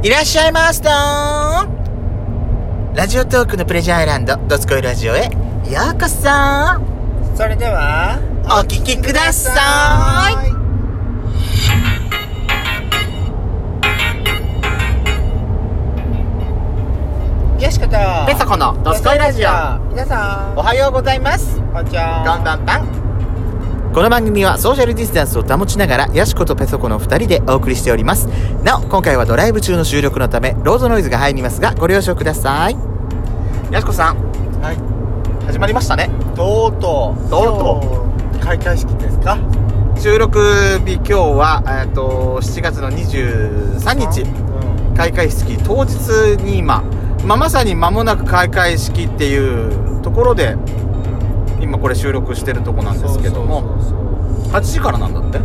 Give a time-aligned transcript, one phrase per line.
[0.00, 1.66] いらっしゃいました
[2.94, 5.24] ラジオトークのプレジャーアイランド、ドツコイラジオへ。
[5.24, 5.30] よ
[5.92, 6.20] うこそ。
[7.36, 10.58] それではお聞きください。
[17.62, 19.48] よしことペソコのドスコイラジオ
[19.90, 21.80] 皆さんおはようございますこ。
[21.80, 22.97] んにちはどんどんパン
[23.94, 28.26] この番組はソーシャルディスタンスを保ちながらヤシコとペソコの2人でお送りしております。
[28.62, 32.76] なお今回はドライブ中の収録のためロードノイズが入りますがご了承ください。
[33.72, 34.18] ヤシコさん。
[34.60, 34.76] はい。
[35.46, 36.10] 始まりましたね。
[36.36, 37.16] とうと。
[37.16, 37.40] うと。
[37.40, 38.06] うと
[38.36, 39.38] う開会式ですか？
[39.98, 40.38] 収録
[40.86, 44.20] 日今日は、えー、と7月の23日。
[44.22, 44.94] うん。
[44.94, 45.96] 開会式当日
[46.42, 46.84] に今、
[47.24, 50.56] まあ、まさに間もなく開会式っていうところで
[51.60, 53.62] 今これ収録してるとこなんですけども。
[53.80, 54.08] そう
[54.52, 55.38] 8時からなんだって？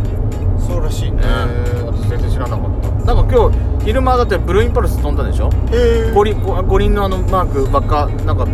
[0.58, 1.22] そうらしいね。
[1.84, 3.14] 私全然知らなかった。
[3.14, 5.50] なんか今日昼間だってブルーインパルス飛んだでしょ？
[5.72, 8.46] へえ五輪五五輪のあのマークばっかなんか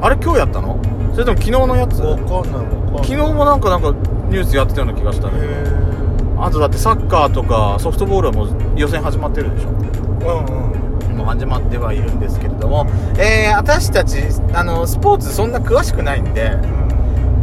[0.00, 0.80] あれ今日やったの？
[1.12, 2.00] それとも昨日のやつ？
[2.00, 3.04] わかんないわかんない。
[3.04, 5.64] 昨日もなんかなんかニュースやってたような気がしたねへ
[6.38, 9.70] あとだってサッカーとかソフトボールはもう予選始まってるでしょ？
[10.22, 11.16] えうんうん。
[11.18, 12.86] もう始まってはいるんですけれども、
[13.18, 14.18] えー、私たち
[14.54, 16.56] あのスポーツそんな詳しくないんで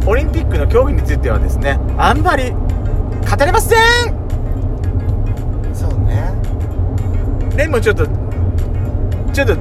[0.06, 2.58] オリンピックの競技についてはですねあんまり語
[3.44, 3.78] れません。
[5.74, 6.32] そうね。
[7.56, 8.06] でもちょっと
[9.32, 9.56] ちょっと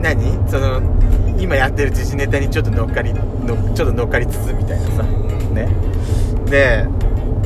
[0.00, 0.32] 何？
[0.48, 0.82] その
[1.38, 3.22] 今やってる時事ネタにちょっと乗っかりの
[3.74, 5.02] ちょっと乗っかりつつみたいなさ。
[5.04, 5.68] ね。
[6.46, 6.84] で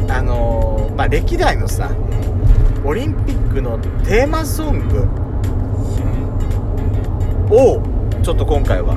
[0.09, 1.91] あのーまあ歴代のさ
[2.85, 5.07] オリンピックのテーマソング
[7.55, 7.83] を
[8.23, 8.97] ちょっと今回は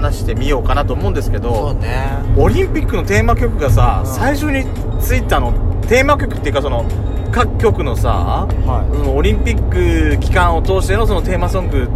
[0.00, 2.06] 話してみようかなと思うんですけそうどね。
[2.36, 4.12] オリンピックのテーマ曲がさうん。
[4.12, 4.64] 最初に
[5.00, 5.52] ついたの
[5.88, 6.84] テーマ曲っていうかその
[7.30, 9.68] 各局のさはそのオリンピッ
[10.14, 11.88] ク期間を通してのそのテーマソング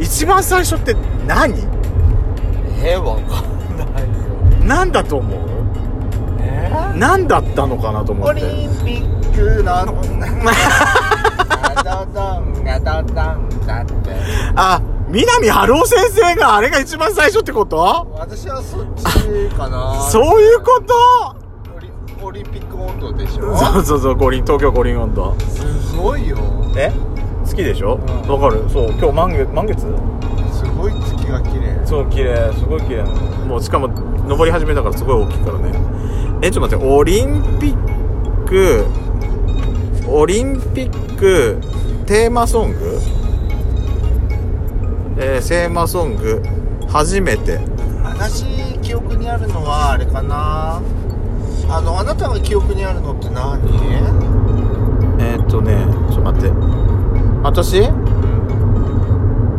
[0.00, 0.94] 一番最初って
[1.26, 1.52] 何？
[1.54, 1.62] い
[2.82, 4.08] えわかんないよ。
[4.64, 5.38] 何だと思う？
[6.40, 9.94] え何だったのかなと思オリってンピックなの。
[10.04, 14.10] ガダダンガダダンだって。
[14.56, 14.80] あ
[15.14, 17.76] 南春夫先生があれが一番最初ってこと？
[18.18, 19.04] 私はそっち
[19.54, 20.00] かな。
[20.10, 21.36] そういうこと？
[21.76, 21.88] オリ
[22.20, 23.56] オリンピック温度でしょ？
[23.56, 26.36] そうそうそう五輪東京五輪温度すごいよ。
[26.76, 26.90] え？
[27.46, 28.00] 好きでしょ？
[28.24, 28.28] うん。
[28.28, 28.68] わ、かる。
[28.68, 29.82] そう今日満月満月？
[30.52, 31.86] すごい月が綺麗。
[31.86, 33.04] そう綺麗すごい綺麗
[33.46, 35.78] もうしかも登り始めたからすごい大きいからね。
[36.42, 38.84] えちょっと待ってオリンピック
[40.08, 41.60] オリンピック
[42.04, 42.98] テーマソング？
[45.16, 46.42] えー、テーマソング
[46.88, 47.60] 初めて。
[48.02, 48.44] 私
[48.80, 50.80] 記憶にあるのはあれかな。
[51.68, 53.60] あのあなたが記憶にあるのって何？
[55.18, 56.50] えー、っとねちょっと待って。
[57.42, 57.84] 私？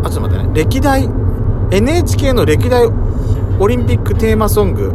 [0.04, 0.54] あちょっと待ってね。
[0.54, 1.10] 歴代
[1.72, 2.86] NHK の歴代
[3.60, 4.94] オリンピックテーマソング。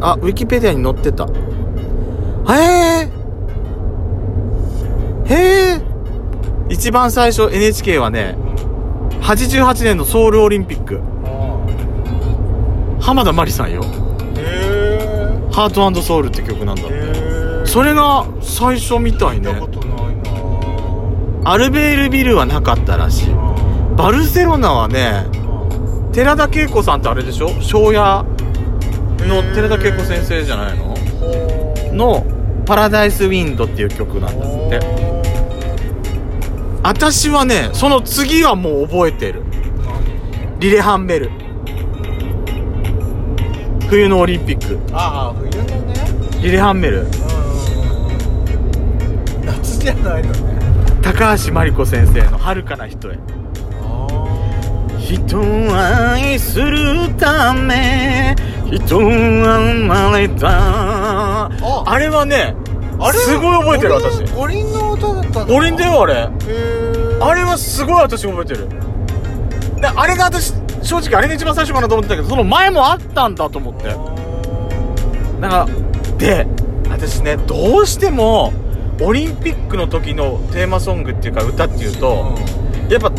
[0.00, 1.26] あウィキペディアに載ってた。
[1.26, 1.28] へ
[2.52, 2.95] えへ
[6.76, 8.36] 一番最初 NHK はね
[9.22, 11.00] 88年のソウルオリンピック。
[13.00, 13.80] 浜田真理さんよ。
[14.36, 16.92] へ「ハートソウル」って曲なんだって。
[16.92, 19.54] えそれが最初みたいね。
[21.44, 23.34] アルベールビルはなかったらしい。
[23.96, 25.24] バルセロナはね
[26.12, 27.48] 寺田恵子さんってあれでしょ？
[27.62, 28.22] 庄屋
[29.20, 30.94] の寺田恵子先生じゃないの？
[31.94, 32.26] の
[32.66, 35.05] 「パラダイスウィンド」っていう曲なんだって
[36.86, 39.42] 私はねその次はもう覚えてる。
[40.60, 41.32] リレハンメル。
[43.88, 44.78] 冬のオリンピック。
[44.92, 45.94] ああ冬のね。
[46.40, 47.08] リレハンメル。
[49.44, 51.02] 夏じゃないのね。
[51.02, 53.18] 高橋真理子先生の「遥かな人へ」
[55.00, 55.42] 人を
[55.76, 58.36] 愛するため
[58.70, 61.50] 人は生まれた。
[61.84, 62.54] あれはね
[62.98, 63.18] あれ？
[63.18, 64.24] すごい覚えてる私。
[64.32, 65.46] 五輪の歌だったの？
[65.46, 66.14] 五輪だよあれ。
[67.20, 68.68] あれはすごい私覚えてる。
[69.80, 73.88] であれが私正直あれが一番最初かなと思ってたけどその前もあったんだと思って。
[75.40, 75.66] だから
[76.16, 76.46] で
[76.88, 78.52] 私ねどうしても
[79.02, 82.34] オリンピックの時のテーマソングっていうか歌っていうと、
[82.88, 83.12] やっぱ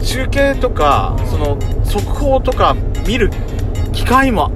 [0.00, 3.30] 中継とかその速報とか見る
[3.92, 4.52] 機会も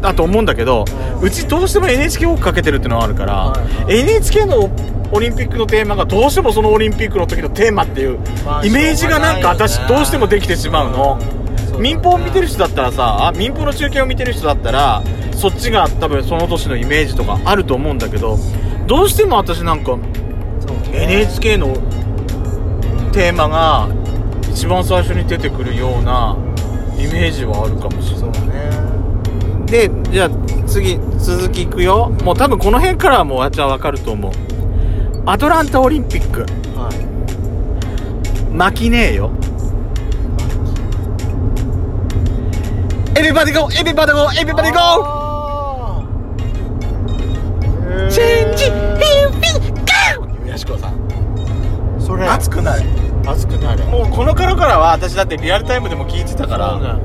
[0.00, 0.84] だと思うんだけど
[1.22, 3.56] うちどうしても NHK 多くかけてるっていうのがあるから、は
[3.88, 4.70] い NHK の
[5.12, 11.18] オリンピックのテーマがどうしてもそのオリンピックの時のテーマっていうまあイメージがなんか私どうしてもできてしまうの。
[11.78, 15.02] 民放を見てる人だったらさ民放の中継を見てる人だったら
[15.32, 18.38] そっちが多分その年のイメージとかあると思うんだけど
[18.86, 19.98] どうしても私なんか
[20.92, 21.74] NHK の
[23.12, 23.88] テーマが
[24.50, 26.36] 一番最初に出てくるような
[26.98, 28.30] イメージはあるかもしれない。
[28.48, 29.05] ね
[29.66, 30.30] でじゃあ
[30.66, 32.10] 次続きいくよ。
[32.24, 34.32] もう多分この辺からはもうあっちゃんわかると思う。
[35.26, 36.42] アトランタオリンピック。
[36.78, 38.54] はい。
[38.54, 39.30] 摩季姉よ。
[43.18, 48.06] everybody go everybody go everybody go あー。
[48.06, 49.32] ーチェンジヒへュー。
[49.32, 50.94] フィーゴーやしこさん。
[50.94, 52.28] ーそれ。
[52.28, 52.82] 熱くなる
[53.26, 56.70] 熱くなるもうこの頃からは私だってリアルタイムでも聞いてたから。
[56.72, 57.00] そうだ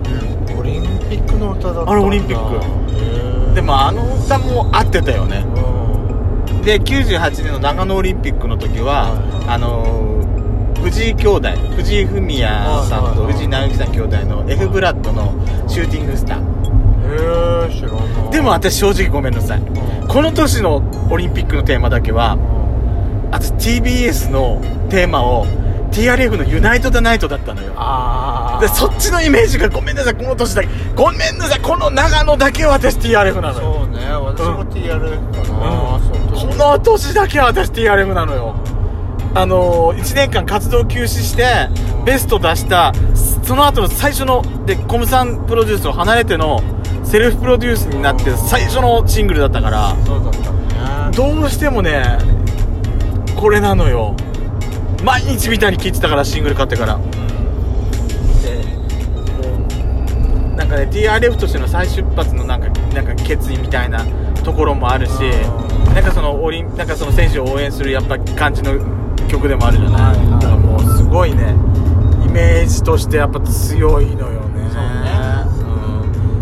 [0.53, 2.59] オリンピックの歌だったあれオリンピッ
[3.49, 3.55] ク。
[3.55, 5.43] でもあの歌も合ってたよね。
[6.49, 6.61] うん。
[6.61, 9.49] で98年の長野オリンピックの時は、はい。
[9.49, 10.11] あのー
[10.81, 15.31] 藤井兄弟藤井フミヤさんと藤井直樹さん兄弟の F ブラッドの
[15.67, 17.67] シューティングスター。
[17.67, 18.29] へえ知らな。
[18.29, 19.59] いでも私正直ごめんなさい。
[19.59, 20.07] うん。
[20.07, 20.81] この年の
[21.11, 22.35] オリンピックのテーマだけは
[23.31, 24.59] 私 TBS の
[24.89, 25.45] テーマを
[25.91, 27.73] TRF のユナイト・ザ・ナイトだったのよ。
[27.75, 30.15] ああでそっちのイメージがごめんなさい。
[30.15, 30.69] この年だけ。
[30.95, 31.59] ごめんなさい。
[31.61, 33.73] この長野だけは私 TRF なのよ。
[33.73, 34.05] そうね。
[34.13, 36.49] 私も TRF かな、うん。
[36.49, 38.55] この年だけは私 TRF なのよ。
[39.33, 41.69] あのー、1年間活動休止して
[42.05, 42.93] ベスト出した
[43.43, 46.61] その後の最初のでコムさんプロデュースを離れての
[47.05, 49.95] セルフプロデュースになって最初のシングルだったから。
[50.05, 51.15] そうだったね。
[51.15, 52.03] どうしてもね
[53.35, 54.15] これなのよ。
[55.03, 56.99] 毎日みたいに聴いてたからシングル買ってから
[60.71, 64.05] もうなんかね TRF としての再出発のなんかなんか決意みたいな
[64.43, 68.79] ところもあるしうんなんかそのオリンなんかその選手を応援するやっぱ感じの
[69.27, 70.29] 曲でもあるじゃない、はいはい。
[70.31, 71.53] だからもうすごいね
[72.25, 74.69] イメージとしてやっぱ強いのよね。
[74.71, 75.09] そうね。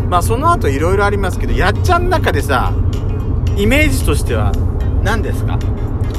[0.03, 0.09] うん。
[0.09, 2.71] まあその後いろいろありますけどやっちゃんの中でさ
[3.57, 4.51] イメージとしては
[5.03, 5.57] 何ですか？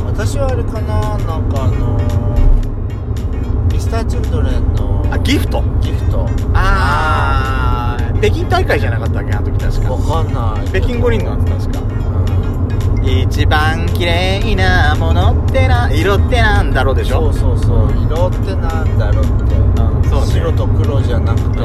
[0.06, 5.62] 私はあれかななんかあのー、ミスターチルドレンのあギフト。
[5.80, 6.28] ギフト。
[6.52, 7.89] ああ
[8.20, 9.92] 北京大会じゃなかったっけあの時確か。
[9.92, 10.66] わかんない。
[10.68, 17.32] 北京五輪のやつ確かうん一番綺麗なものってな色ってなんだろうでしょ？
[17.32, 17.92] そうそうそう。
[18.06, 20.10] 色ってなんだろうって、ん。
[20.10, 20.26] そうね。
[20.26, 21.46] 白と黒じゃなくて。
[21.46, 21.62] うんうん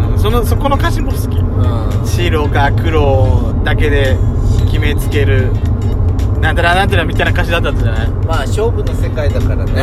[0.00, 0.18] うんうん。
[0.18, 1.36] そのそこの歌詞も好き。
[1.38, 2.06] うん。
[2.06, 4.16] 白か黒だけで
[4.66, 5.50] 決めつける
[6.42, 8.08] なんたらなんたらみたいな歌詞だったんじゃない？
[8.26, 9.82] まあ勝負の世界だからね。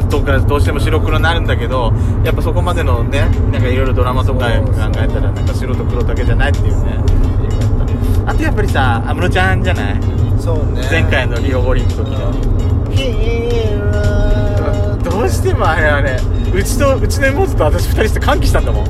[0.00, 1.92] うん、とかどうしても白黒になるんだけど
[2.24, 4.72] やっぱそこまでのねなんかいろいろドラマとか考
[5.02, 6.96] えたらなんか白と黒だけじゃないっていうね。
[8.24, 10.00] あとやっぱりさ安室ちゃんじゃない？
[10.40, 10.88] そうね。
[10.88, 12.32] 前回のリオ五輪の時の。
[12.92, 16.18] ヒーローどうしてもあれはね
[16.54, 18.86] うちとうちの妹と私2人して歓喜したんだもん。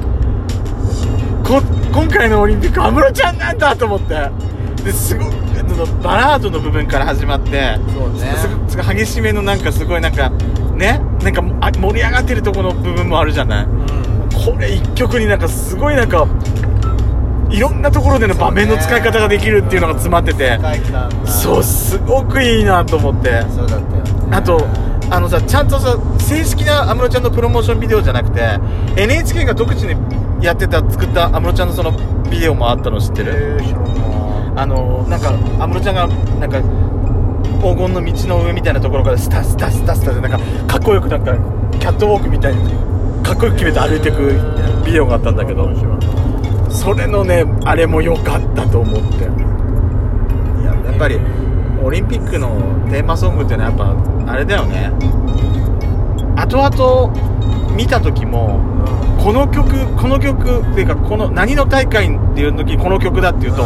[1.43, 4.31] こ今回のオリンピック安室ちゃんなんだと思って。
[4.85, 5.46] ですごい
[5.77, 8.19] そのバラードの部分から始まってそうね。
[8.69, 10.31] すご激しめのなんかすごいなんか
[10.75, 11.01] ね？
[11.23, 13.67] なんかあ盛り上がってるところの部分もあるじゃない？
[14.35, 16.27] これ一曲になんかすごいなんか
[17.51, 20.59] いろんなところでの場面の使い方ができるっていうのが詰まってて
[21.25, 23.43] そうすごくいいなと思って。
[23.43, 24.03] そうだったよ。
[24.03, 24.67] ねあと
[25.09, 28.59] あのさちゃんとさ正式な安室ちゃんのプロモーションビデオじゃなくて
[28.97, 29.95] NHK が独自に
[30.45, 31.93] やってた作った安室ちゃんのその
[32.29, 33.61] ビデオもあったの知ってる？
[34.57, 35.31] あのなんか
[35.63, 36.09] 安室ちゃんが
[36.41, 36.61] なんか
[37.61, 41.35] 黄金の道の上みたいなところからスタスタスタスタでなんかかっこよくなんか
[41.79, 42.63] キャットウォークみたいに
[43.23, 45.71] かっこよく決めて歩いていくビデオがあったんだけど。
[46.77, 49.25] それのねあれも良かったと思って。
[49.25, 51.19] いややっぱり
[51.83, 52.51] オリンピックの
[52.91, 53.79] テーマソングっていうのはやっ
[54.27, 54.93] ぱあれだよね。
[56.37, 58.61] 後々見た時も
[59.19, 63.65] この曲この曲っていうかこの何の大会っていう時にこの曲だっていうと、い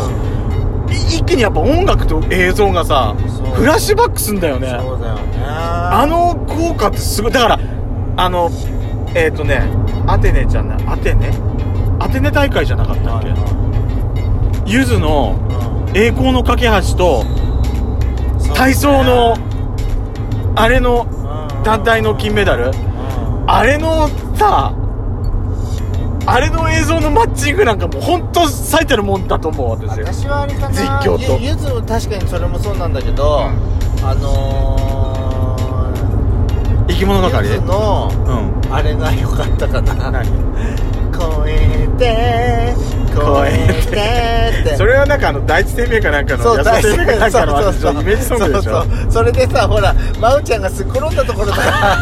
[0.90, 3.14] 一気にやっぱ音楽と映像がさ
[3.54, 4.68] フラッシュバックすんだよね。
[4.80, 5.22] そうだよね。
[5.44, 7.58] あの効果ってすごいだから
[8.16, 8.50] あの
[9.14, 9.62] えっ、ー、とね
[10.06, 11.30] アテネじゃないアテネ？
[11.98, 13.28] アテネ大会じゃなかったっけ？
[14.66, 15.36] ゆずの
[15.94, 17.24] 栄光の架け橋と
[18.54, 19.36] 体操の
[20.56, 21.06] あれの
[21.64, 22.70] 団体の金メダル？
[23.46, 24.74] あれのさ
[26.26, 30.00] あれの映像のマッチングなんかもう本当最たるもんだと思う私。
[30.00, 30.70] 私はあれかな。
[30.70, 31.38] 実況と。
[31.40, 33.40] ゆゆずも確かにそれもそうなんだけど、
[34.02, 35.56] あの
[36.88, 37.48] 生き物ー、係？
[37.48, 38.74] ゆずのうん。
[38.74, 40.10] あれが良かったかな。
[40.10, 40.28] 何？
[41.18, 42.74] 超えて
[43.14, 43.50] 超え
[43.82, 44.76] てって。
[44.76, 48.72] それはなんかあの第一生命かなんかのそう安田生命かなんかのそうそうイメージソングでしょ？
[48.72, 51.96] そうそれでさほら真央ちゃんがすっ転んだところから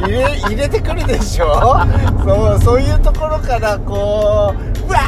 [0.00, 1.46] 入れ入れてくるでしょ？
[2.24, 4.54] そうそういうところからこ
[4.86, 4.98] うわ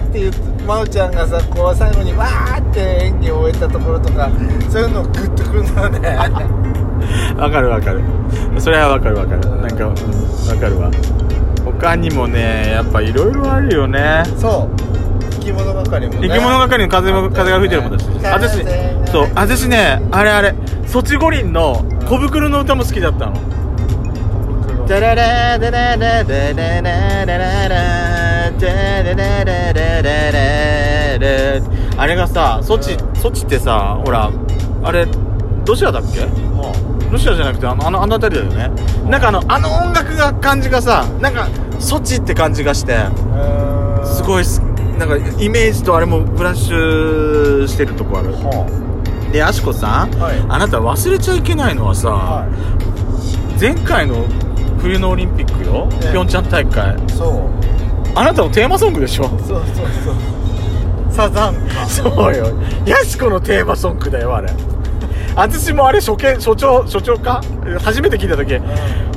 [0.00, 4.28] ーって言って真央ちゃんがさこう最後にわーって演技を終えたところとか
[4.70, 6.08] そういうのグッとくるんだよね。
[7.38, 8.02] わかるわかる。
[8.58, 9.40] それはわかるわかる。
[9.40, 9.92] なんかうん
[10.48, 10.90] わかるわ
[11.72, 14.22] 他にもねやっぱいろいろあるよね。
[14.36, 14.76] そう。
[15.32, 16.28] 生き物係もね。
[16.28, 18.06] 生き物係の風も風が吹いてるもんだし。
[18.22, 18.64] 私
[19.10, 20.54] そう私ねあれあれ
[20.86, 23.34] ソチ五輪の小袋の歌も好きだったの。
[24.86, 34.30] ダララダララダラララララダララララララあれがさソチソチってさほら
[34.82, 35.06] あれ
[35.66, 36.20] ロシアだっけ
[37.10, 38.82] ロシアじゃなくてあのあのあの辺りだよね。
[39.10, 41.48] なんかあのあの音楽が感じがさなんか
[41.78, 42.96] ソチって感じがして
[44.04, 44.60] すごいす
[44.98, 48.32] なんかイメージとあれもブラッシュしてるとこある。
[48.32, 48.88] は
[49.32, 50.38] であしこさん、はい。
[50.48, 54.24] あなた忘れちゃいけないのはさ、あは前回の
[54.78, 56.12] 冬のオリンピックよ、ええ。
[56.12, 56.94] ピョンチャン大会。
[56.94, 58.18] いそう。
[58.18, 59.24] あなたのテーマソングでしょ？
[59.24, 59.64] そうそう
[60.02, 60.14] そう。
[61.12, 61.86] サザンカ。
[61.86, 62.46] そうよ。
[62.86, 64.50] やしこのテーマソングだよあれ
[65.38, 67.40] 私もあれ初見所長所長か？
[67.80, 68.60] 初めて聞いた時。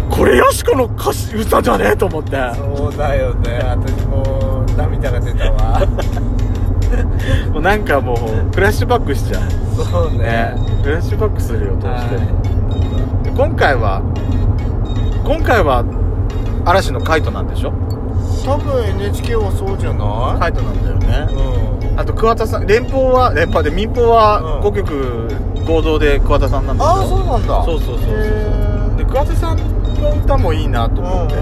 [0.08, 2.32] これやしこの歌詞歌じゃねえと思って。
[2.56, 3.60] そうだよね。
[3.63, 5.82] 私も涙が出たわ。
[7.51, 8.18] もうなんかもう
[8.54, 9.42] フラッシュバックしちゃう。
[9.84, 10.18] そうね。
[10.20, 10.56] ね。
[10.84, 14.01] フラッシュバックするよどうして今回は
[15.24, 15.84] 今回は
[16.66, 17.70] 嵐のカイトなんでしょ？
[17.70, 17.72] い
[18.46, 21.34] 多分 NHK はそうじゃない、カイトなんだよね。
[21.92, 22.00] うん。
[22.00, 24.68] あと桑田さん連邦は連邦で民放はうん。
[24.70, 25.28] 5曲
[25.62, 27.63] 合同で桑田さんなんだああそうなんだ。
[27.63, 28.13] そうそうそうそう。
[28.13, 29.63] へで桑田さんの
[30.24, 31.36] 歌もいいなと思って、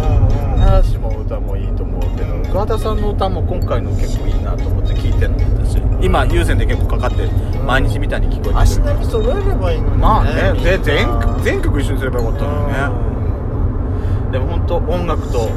[0.62, 5.80] 嵐も歌もいいと思うけど桑田さんの歌も今回の結構いいなと思って聞いてるの私。
[6.02, 7.28] 今有線で結構かかって
[7.66, 8.86] 毎日みたいに聞こえて足る。
[8.86, 9.98] 並み揃えればいいのにね。
[9.98, 14.32] まあねで全な全曲一緒にすればよかったのにね。
[14.32, 15.50] でも本当音楽と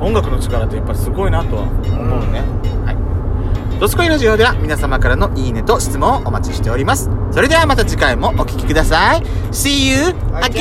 [0.00, 2.40] 音楽の力ってやっぱりすごいなとは思うね、
[2.84, 2.92] は
[3.76, 3.78] い。
[3.78, 9.22] ドスコイラジオでは皆様からのいいねと質問をお待ちしておりますそれではまた次回もお聴きください
[9.52, 9.96] See you
[10.40, 10.58] again!